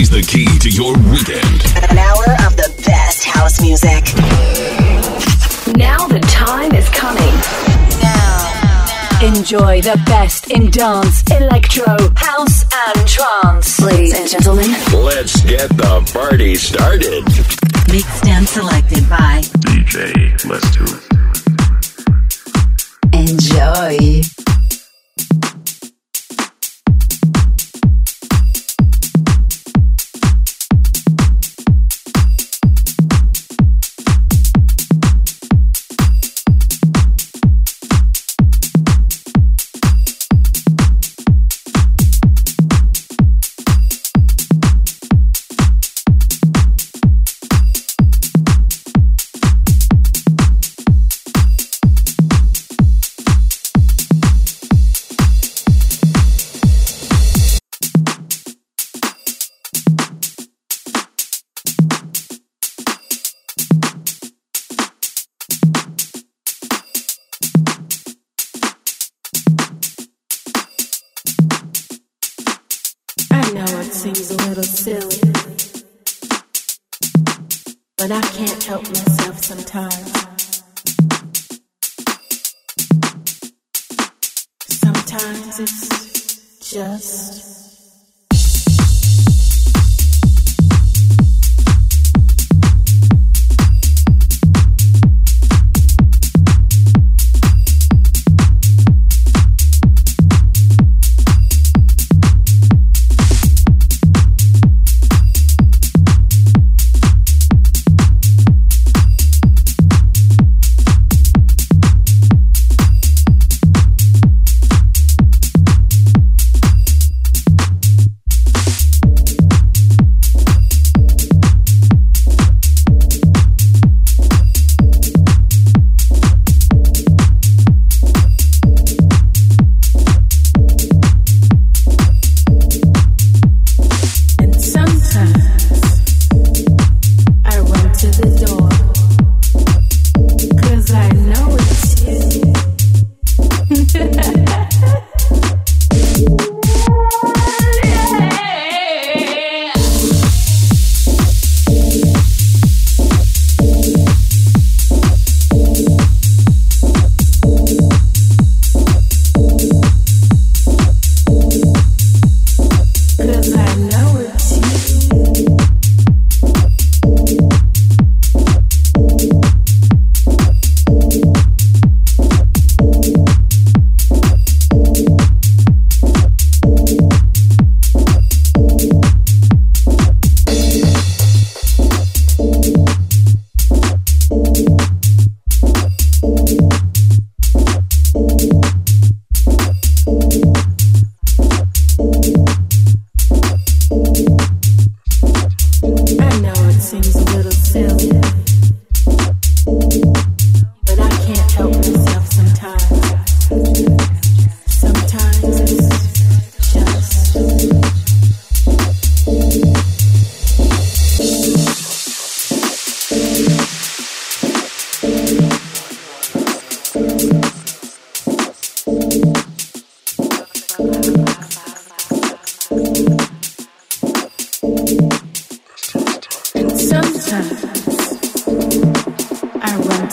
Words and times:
is 0.00 0.10
the 0.10 0.22
key 0.22 0.46
to 0.58 0.70
your 0.70 0.92
weekend. 1.10 1.90
An 1.90 1.98
hour 1.98 2.26
of 2.46 2.56
the 2.56 2.72
best 2.86 3.24
house 3.24 3.60
music. 3.60 4.04
Now 5.76 6.06
the 6.06 6.20
time 6.20 6.72
is 6.74 6.88
coming. 6.90 7.34
Now. 8.02 9.34
Enjoy 9.36 9.80
the 9.82 10.00
best 10.06 10.50
in 10.50 10.70
dance, 10.70 11.22
electro, 11.30 11.96
house, 12.16 12.64
and 12.72 13.08
trance. 13.08 13.80
Ladies 13.80 14.14
and 14.14 14.28
gentlemen, 14.28 14.70
Let's 14.92 15.42
get 15.42 15.68
the 15.70 16.08
party 16.12 16.54
started. 16.54 17.24
Mixed 17.92 18.26
and 18.26 18.46
selected 18.48 19.08
by 19.08 19.40
DJ 19.66 20.12
Lestu. 20.46 20.86
enjoy. 23.12 24.37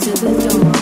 To 0.05 0.11
the 0.11 0.49
door. 0.49 0.74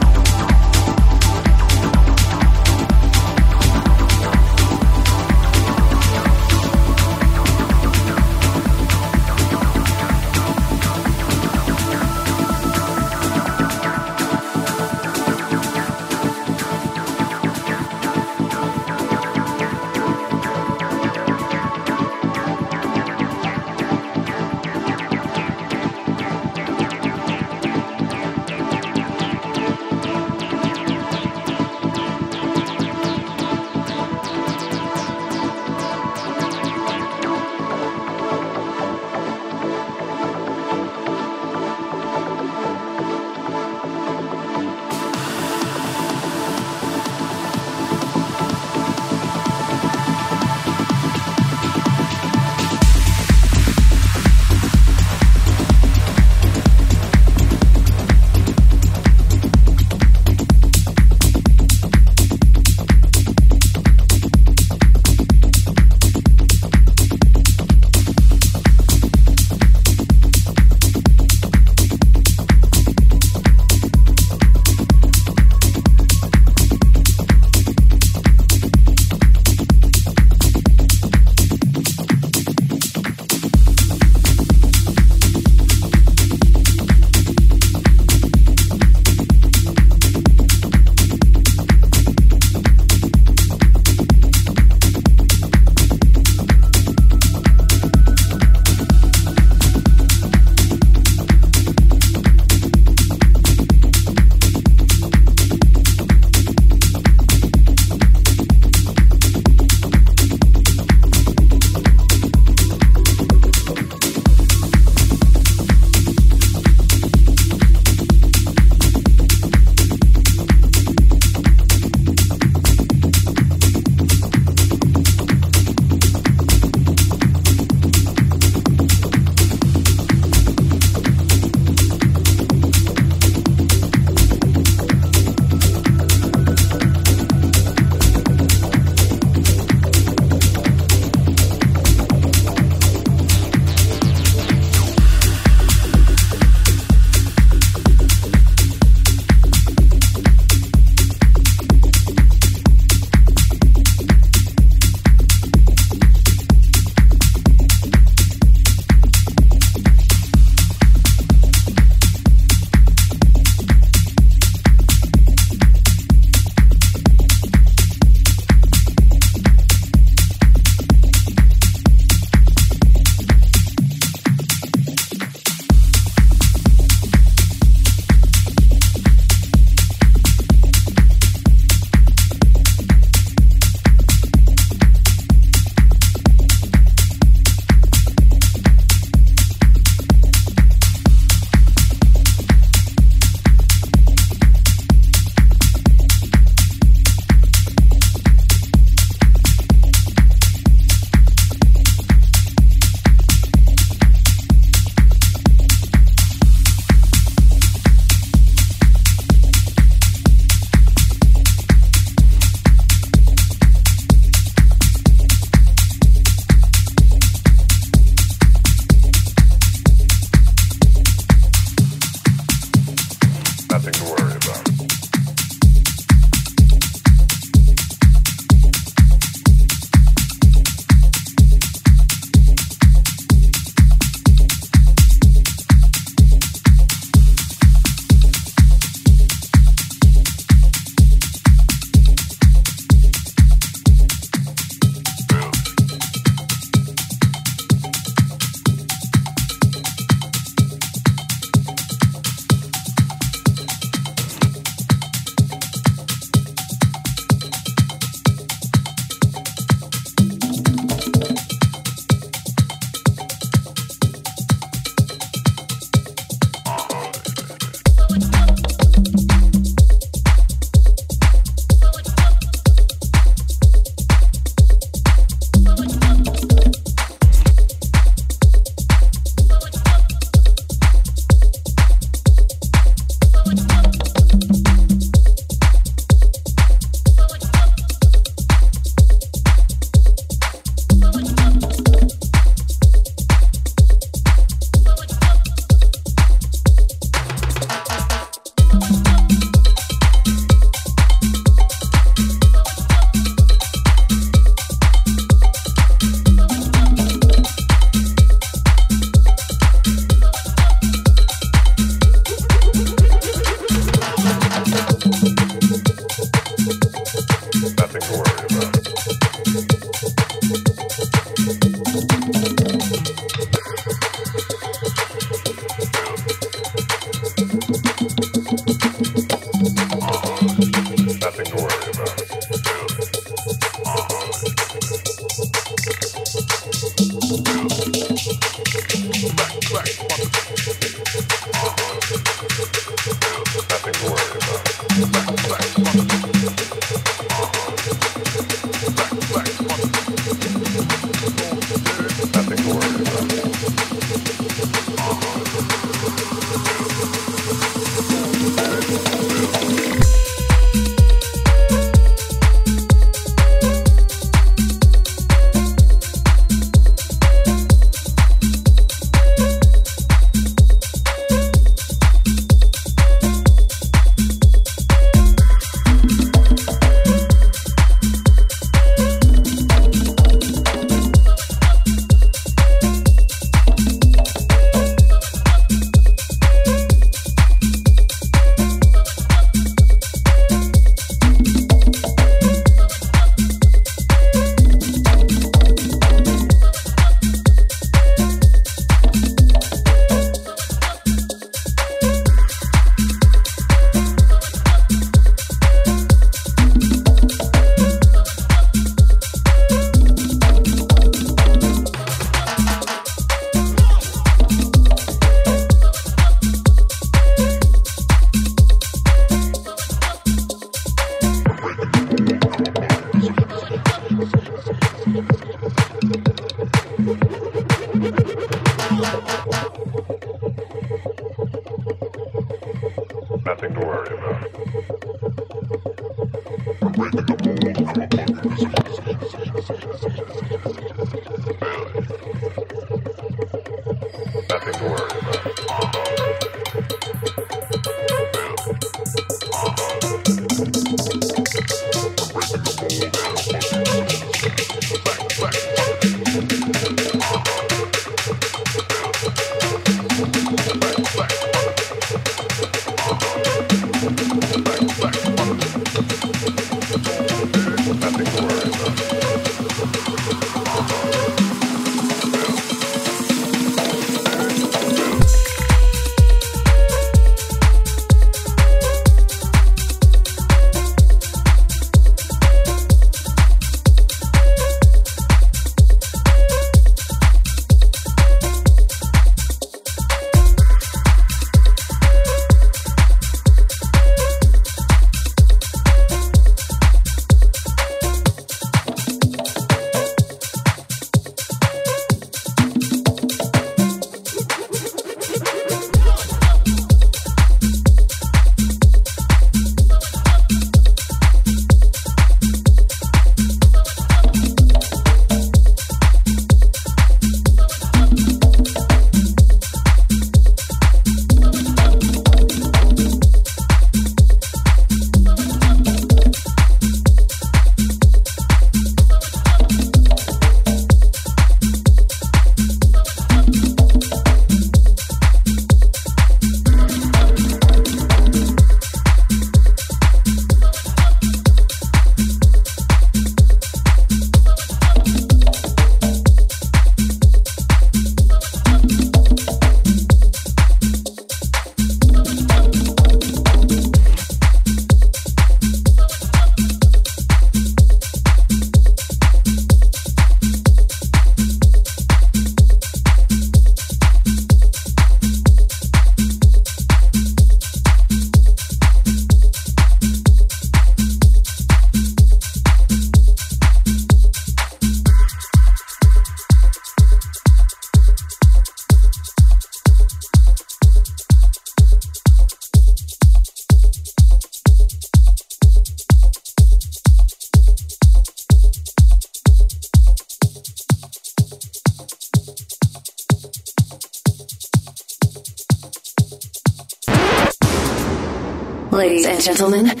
Gentlemen, 599.41 600.00